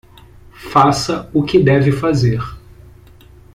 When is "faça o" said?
0.71-1.43